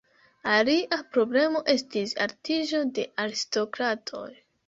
[0.53, 4.27] Alia problemo estis altiĝo de aristokratoj.